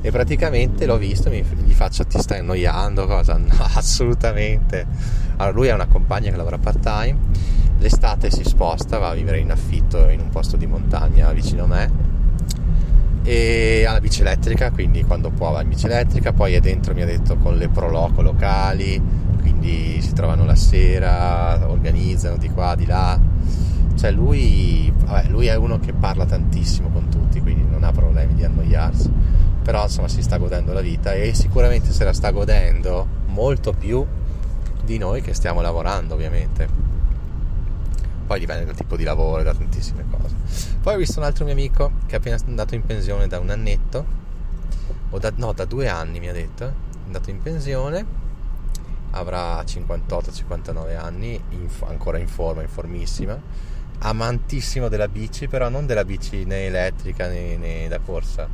e 0.00 0.10
praticamente 0.10 0.86
l'ho 0.86 0.96
visto 0.96 1.28
mi, 1.28 1.42
gli 1.64 1.72
faccio 1.72 2.04
ti 2.06 2.18
stai 2.18 2.40
annoiando 2.40 3.06
cosa? 3.06 3.36
No, 3.38 3.64
assolutamente. 3.74 4.86
Allora 5.36 5.56
lui 5.56 5.70
ha 5.70 5.74
una 5.74 5.86
compagna 5.86 6.30
che 6.30 6.36
lavora 6.36 6.58
part 6.58 6.80
time, 6.80 7.18
l'estate 7.78 8.30
si 8.30 8.44
sposta, 8.44 8.98
va 8.98 9.08
a 9.08 9.14
vivere 9.14 9.38
in 9.38 9.50
affitto 9.50 10.08
in 10.08 10.20
un 10.20 10.28
posto 10.30 10.56
di 10.56 10.66
montagna 10.66 11.32
vicino 11.32 11.64
a 11.64 11.66
me 11.66 12.08
e 13.28 13.84
ha 13.86 13.92
la 13.92 14.00
bici 14.00 14.22
elettrica, 14.22 14.70
quindi 14.70 15.04
quando 15.04 15.28
può 15.28 15.50
va 15.50 15.60
in 15.60 15.68
bici 15.68 15.84
elettrica, 15.84 16.32
poi 16.32 16.54
è 16.54 16.60
dentro 16.60 16.94
mi 16.94 17.02
ha 17.02 17.04
detto 17.04 17.36
con 17.36 17.58
le 17.58 17.68
proloco 17.68 18.22
locali, 18.22 18.98
quindi 19.40 20.00
si 20.00 20.14
trovano 20.14 20.46
la 20.46 20.54
sera, 20.54 21.68
organizzano 21.68 22.38
di 22.38 22.48
qua, 22.48 22.74
di 22.74 22.86
là. 22.86 23.20
Cioè 23.96 24.10
lui, 24.12 24.90
vabbè, 25.04 25.28
lui 25.28 25.46
è 25.46 25.56
uno 25.56 25.78
che 25.78 25.92
parla 25.92 26.24
tantissimo 26.24 26.88
con 26.88 27.10
tutti, 27.10 27.42
quindi 27.42 27.64
non 27.70 27.84
ha 27.84 27.92
problemi 27.92 28.32
di 28.32 28.44
annoiarsi. 28.44 29.10
Però 29.68 29.82
insomma 29.82 30.08
si 30.08 30.22
sta 30.22 30.38
godendo 30.38 30.72
la 30.72 30.80
vita 30.80 31.12
e 31.12 31.34
sicuramente 31.34 31.92
se 31.92 32.02
la 32.02 32.14
sta 32.14 32.30
godendo 32.30 33.06
molto 33.26 33.74
più 33.74 34.02
di 34.82 34.96
noi 34.96 35.20
che 35.20 35.34
stiamo 35.34 35.60
lavorando 35.60 36.14
ovviamente 36.14 36.66
poi 38.26 38.38
dipende 38.38 38.64
dal 38.64 38.74
tipo 38.74 38.96
di 38.96 39.04
lavoro 39.04 39.42
e 39.42 39.44
da 39.44 39.52
tantissime 39.52 40.06
cose. 40.10 40.34
Poi 40.80 40.94
ho 40.94 40.96
visto 40.96 41.18
un 41.18 41.26
altro 41.26 41.44
mio 41.44 41.52
amico 41.52 41.92
che 42.06 42.14
è 42.14 42.18
appena 42.18 42.38
andato 42.46 42.74
in 42.74 42.82
pensione 42.82 43.26
da 43.26 43.38
un 43.38 43.50
annetto, 43.50 44.06
o 45.10 45.18
da, 45.18 45.32
no, 45.36 45.52
da 45.52 45.66
due 45.66 45.86
anni 45.88 46.18
mi 46.18 46.30
ha 46.30 46.32
detto, 46.32 46.64
è 46.64 46.72
andato 47.04 47.28
in 47.28 47.42
pensione, 47.42 48.06
avrà 49.10 49.60
58-59 49.60 50.96
anni, 50.96 51.38
in, 51.50 51.68
ancora 51.86 52.16
in 52.16 52.28
forma, 52.28 52.62
in 52.62 52.68
formissima, 52.68 53.38
amantissimo 53.98 54.88
della 54.88 55.08
bici, 55.08 55.46
però 55.46 55.68
non 55.68 55.84
della 55.84 56.06
bici 56.06 56.44
né 56.46 56.64
elettrica 56.64 57.28
né, 57.28 57.58
né 57.58 57.88
da 57.88 57.98
corsa. 57.98 58.48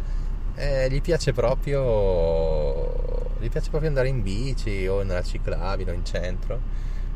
Eh, 0.56 0.88
gli 0.90 1.00
piace 1.00 1.32
proprio 1.32 3.02
gli 3.44 3.50
piace 3.50 3.68
proprio 3.68 3.90
andare 3.90 4.08
in 4.08 4.22
bici 4.22 4.86
o 4.86 5.02
nella 5.02 5.22
ciclabile 5.22 5.90
o 5.90 5.94
in 5.94 6.04
centro. 6.04 6.60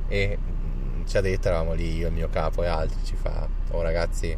E 0.09 0.38
ci 1.07 1.16
ha 1.16 1.21
detto, 1.21 1.49
eravamo 1.49 1.73
lì 1.73 1.97
io, 1.97 2.09
il 2.09 2.12
mio 2.12 2.28
capo 2.28 2.62
e 2.62 2.66
altri, 2.66 2.99
ci 3.04 3.16
fa, 3.16 3.49
oh 3.71 3.83
ragazzi, 3.83 4.37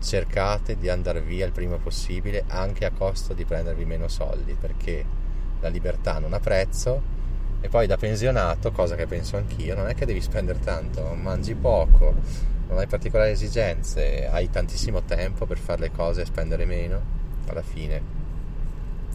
cercate 0.00 0.76
di 0.78 0.88
andare 0.88 1.20
via 1.20 1.44
il 1.44 1.52
prima 1.52 1.76
possibile 1.76 2.44
anche 2.48 2.86
a 2.86 2.90
costo 2.90 3.34
di 3.34 3.44
prendervi 3.44 3.84
meno 3.84 4.08
soldi 4.08 4.54
perché 4.54 5.04
la 5.60 5.68
libertà 5.68 6.18
non 6.18 6.32
ha 6.32 6.40
prezzo. 6.40 7.18
E 7.60 7.68
poi 7.68 7.86
da 7.86 7.98
pensionato, 7.98 8.72
cosa 8.72 8.96
che 8.96 9.06
penso 9.06 9.36
anch'io, 9.36 9.74
non 9.74 9.86
è 9.86 9.94
che 9.94 10.06
devi 10.06 10.22
spendere 10.22 10.60
tanto, 10.60 11.14
mangi 11.14 11.54
poco, 11.54 12.14
non 12.68 12.78
hai 12.78 12.86
particolari 12.86 13.32
esigenze, 13.32 14.26
hai 14.28 14.48
tantissimo 14.48 15.02
tempo 15.02 15.44
per 15.44 15.58
fare 15.58 15.80
le 15.80 15.90
cose 15.90 16.22
e 16.22 16.24
spendere 16.24 16.64
meno, 16.64 17.19
alla 17.50 17.62
fine, 17.62 18.00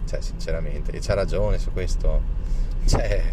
cioè 0.06 0.22
sinceramente, 0.22 0.92
e 0.92 1.00
c'ha 1.00 1.14
ragione 1.14 1.58
su 1.58 1.72
questo, 1.72 2.22
cioè 2.86 3.24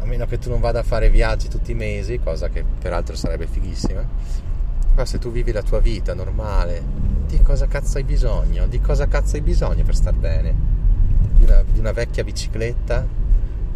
a 0.00 0.04
meno 0.06 0.26
che 0.26 0.38
tu 0.38 0.48
non 0.48 0.60
vada 0.60 0.80
a 0.80 0.82
fare 0.82 1.10
viaggi 1.10 1.48
tutti 1.48 1.72
i 1.72 1.74
mesi, 1.74 2.18
cosa 2.18 2.48
che 2.48 2.64
peraltro 2.78 3.14
sarebbe 3.16 3.46
fighissima. 3.46 4.06
Però 4.94 5.04
se 5.04 5.18
tu 5.18 5.30
vivi 5.30 5.52
la 5.52 5.62
tua 5.62 5.80
vita 5.80 6.14
normale, 6.14 6.82
di 7.26 7.40
cosa 7.42 7.66
cazzo 7.66 7.98
hai 7.98 8.04
bisogno? 8.04 8.66
Di 8.66 8.80
cosa 8.80 9.06
cazzo 9.06 9.36
hai 9.36 9.42
bisogno 9.42 9.84
per 9.84 9.94
star 9.94 10.14
bene? 10.14 10.54
Di 11.34 11.44
una, 11.44 11.62
di 11.70 11.78
una 11.78 11.92
vecchia 11.92 12.24
bicicletta? 12.24 13.06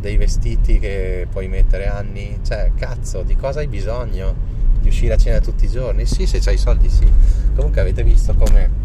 Dei 0.01 0.17
vestiti 0.17 0.79
che 0.79 1.27
puoi 1.31 1.49
mettere 1.49 1.87
anni? 1.87 2.41
Cioè, 2.43 2.73
cazzo, 2.75 3.23
di 3.23 3.37
cosa 3.37 3.61
hai 3.61 3.69
bisogno? 3.69 4.35
Di 4.81 4.89
uscire 4.89 5.15
a 5.15 5.17
cena 5.17 5.41
tutti 5.41 5.67
i 5.67 5.69
giorni? 5.69 6.05
Sì, 6.05 6.27
se 6.27 6.41
hai 6.47 6.55
i 6.55 6.59
soldi 6.59 6.89
sì. 6.89 7.07
Comunque 7.55 7.81
avete 7.81 8.03
visto 8.03 8.35
come 8.35 8.84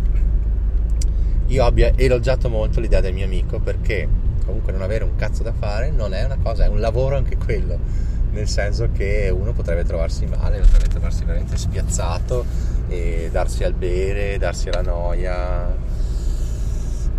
io 1.50 1.66
abbia 1.66 1.92
elogiato 1.96 2.48
molto 2.48 2.80
l'idea 2.80 3.02
del 3.02 3.14
mio 3.14 3.26
amico 3.26 3.60
perché 3.60 4.08
comunque 4.46 4.72
non 4.72 4.82
avere 4.82 5.04
un 5.04 5.16
cazzo 5.16 5.44
da 5.44 5.52
fare 5.52 5.90
non 5.90 6.14
è 6.14 6.24
una 6.24 6.38
cosa, 6.42 6.66
è 6.66 6.68
un 6.68 6.80
lavoro 6.80 7.18
anche 7.18 7.38
quello, 7.38 7.78
nel 8.32 8.48
senso 8.48 8.90
che 8.92 9.34
uno 9.36 9.52
potrebbe 9.54 9.84
trovarsi 9.84 10.26
male, 10.26 10.60
potrebbe 10.60 10.88
trovarsi 10.88 11.24
veramente 11.26 11.58
spiazzato 11.58 12.46
e 12.88 13.30
darsi 13.32 13.64
al 13.64 13.74
bere, 13.74 14.38
darsi 14.38 14.70
alla 14.70 14.82
noia. 14.82 15.88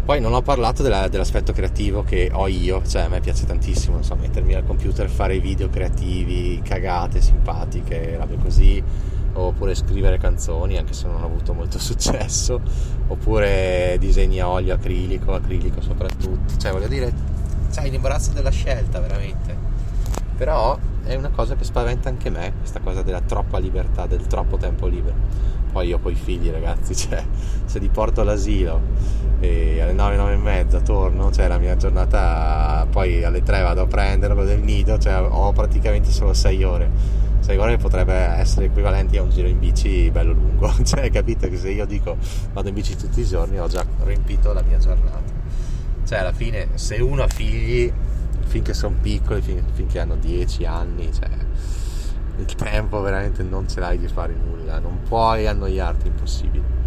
Poi 0.04 0.20
non 0.20 0.32
ho 0.32 0.42
parlato 0.42 0.82
della, 0.82 1.08
dell'aspetto 1.08 1.52
creativo 1.52 2.02
che 2.02 2.30
ho 2.32 2.48
io, 2.48 2.82
cioè 2.86 3.02
a 3.02 3.08
me 3.08 3.20
piace 3.20 3.46
tantissimo, 3.46 4.02
so, 4.02 4.16
mettermi 4.16 4.54
al 4.54 4.64
computer, 4.64 5.08
fare 5.08 5.38
video 5.38 5.68
creativi, 5.68 6.60
cagate, 6.64 7.20
simpatiche, 7.20 8.16
robe 8.16 8.36
così 8.36 8.82
oppure 9.32 9.74
scrivere 9.74 10.18
canzoni 10.18 10.76
anche 10.76 10.92
se 10.92 11.06
non 11.06 11.22
ho 11.22 11.26
avuto 11.26 11.52
molto 11.52 11.78
successo 11.80 12.60
oppure 13.06 13.96
disegni 13.98 14.40
a 14.40 14.48
olio 14.48 14.74
acrilico 14.74 15.32
acrilico 15.32 15.80
soprattutto. 15.80 16.56
Cioè 16.58 16.72
voglio 16.72 16.88
dire 16.88 17.12
c'hai 17.72 17.90
l'imbarazzo 17.90 18.32
della 18.32 18.50
scelta 18.50 19.00
veramente. 19.00 19.68
Però 20.36 20.78
è 21.04 21.14
una 21.14 21.30
cosa 21.30 21.54
che 21.54 21.64
spaventa 21.64 22.08
anche 22.08 22.30
me 22.30 22.54
questa 22.58 22.80
cosa 22.80 23.02
della 23.02 23.20
troppa 23.20 23.58
libertà 23.58 24.06
del 24.06 24.26
troppo 24.26 24.56
tempo 24.56 24.86
libero. 24.86 25.16
Poi 25.72 25.88
io 25.88 26.00
ho 26.02 26.10
i 26.10 26.14
figli 26.14 26.50
ragazzi 26.50 26.94
cioè 26.96 27.24
se 27.64 27.78
li 27.78 27.88
porto 27.88 28.22
all'asilo 28.22 28.80
e 29.40 29.80
alle 29.80 29.92
9, 29.92 30.16
9 30.16 30.32
e 30.32 30.36
mezza 30.36 30.80
torno 30.80 31.30
cioè 31.30 31.48
la 31.48 31.58
mia 31.58 31.76
giornata 31.76 32.86
poi 32.90 33.24
alle 33.24 33.42
3 33.42 33.62
vado 33.62 33.82
a 33.82 33.86
prenderlo 33.86 34.44
del 34.44 34.60
nido 34.60 34.98
cioè 34.98 35.20
ho 35.22 35.52
praticamente 35.52 36.10
solo 36.10 36.34
6 36.34 36.64
ore 36.64 36.90
6 37.40 37.56
ore 37.56 37.76
potrebbe 37.78 38.14
essere 38.14 38.66
equivalenti 38.66 39.16
a 39.16 39.22
un 39.22 39.30
giro 39.30 39.48
in 39.48 39.58
bici 39.58 40.10
bello 40.10 40.32
lungo. 40.32 40.72
Cioè 40.84 41.10
capite 41.10 41.48
che 41.48 41.56
se 41.56 41.70
io 41.70 41.86
dico 41.86 42.16
vado 42.52 42.68
in 42.68 42.74
bici 42.74 42.96
tutti 42.96 43.20
i 43.20 43.26
giorni 43.26 43.58
ho 43.58 43.66
già 43.66 43.84
riempito 44.04 44.52
la 44.52 44.62
mia 44.62 44.78
giornata. 44.78 45.22
Cioè 46.06 46.18
alla 46.18 46.32
fine 46.32 46.68
se 46.74 46.96
uno 46.96 47.22
ha 47.22 47.28
figli 47.28 47.92
finché 48.46 48.74
sono 48.74 48.96
piccoli 49.00 49.40
fin, 49.40 49.62
finché 49.72 50.00
hanno 50.00 50.16
10 50.16 50.64
anni 50.64 51.12
cioè 51.12 51.28
il 52.36 52.54
tempo 52.54 53.00
veramente 53.00 53.42
non 53.42 53.68
ce 53.68 53.80
l'hai 53.80 53.98
di 53.98 54.08
fare 54.08 54.34
nulla. 54.34 54.78
Non 54.78 55.00
puoi 55.06 55.46
annoiarti 55.46 56.06
impossibile. 56.06 56.78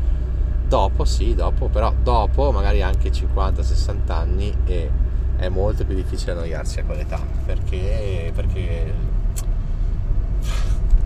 Dopo 0.67 1.05
sì 1.05 1.35
dopo 1.35 1.67
però 1.67 1.93
dopo 2.01 2.51
magari 2.51 2.81
anche 2.81 3.11
50-60 3.11 4.11
anni 4.11 4.55
e 4.65 4.89
è 5.37 5.49
molto 5.49 5.85
più 5.85 5.95
difficile 5.95 6.31
annoiarsi 6.31 6.79
a 6.79 6.85
quell'età 6.85 7.19
perché, 7.45 8.31
perché 8.33 8.93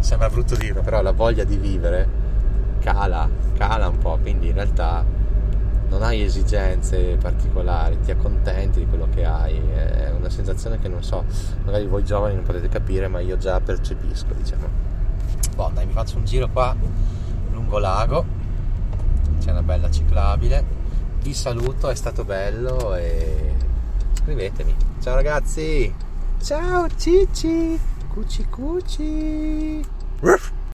sembra 0.08 0.30
brutto 0.30 0.56
dirlo, 0.56 0.82
però 0.82 1.02
la 1.02 1.12
voglia 1.12 1.44
di 1.44 1.58
vivere 1.58 2.08
cala, 2.80 3.30
cala 3.58 3.90
un 3.90 3.98
po', 3.98 4.18
quindi 4.22 4.48
in 4.48 4.54
realtà 4.54 5.04
non 5.90 6.02
hai 6.02 6.22
esigenze 6.22 7.18
particolari, 7.20 8.00
ti 8.00 8.12
accontenti 8.12 8.80
di 8.80 8.88
quello 8.88 9.10
che 9.14 9.26
hai, 9.26 9.58
è 9.58 10.10
una 10.18 10.30
sensazione 10.30 10.80
che 10.80 10.88
non 10.88 11.04
so, 11.04 11.26
magari 11.66 11.88
voi 11.88 12.06
giovani 12.06 12.36
non 12.36 12.46
potete 12.46 12.70
capire, 12.70 13.10
ma 13.10 13.20
io 13.20 13.38
già 13.38 13.60
percepisco, 13.60 14.32
diciamo. 14.34 14.70
Boh, 15.56 15.72
dai, 15.74 15.86
mi 15.86 15.92
faccio 15.92 16.16
un 16.16 16.24
giro 16.24 16.48
qua 16.48 16.74
lungo 17.52 17.78
lago, 17.78 18.26
c'è 19.40 19.52
una 19.52 19.64
bella 19.64 19.92
ciclabile, 19.92 20.64
vi 21.22 21.34
saluto, 21.34 21.90
è 21.90 21.96
stato 21.96 22.24
bello 22.24 22.96
e 22.96 23.56
scrivetemi. 24.14 24.74
Ciao 25.02 25.16
ragazzi! 25.16 25.94
Ciao 26.42 26.88
Cici! 26.96 27.78
Cuci 28.08 28.46
cuci! 28.46 29.96
Ruff. 30.22 30.57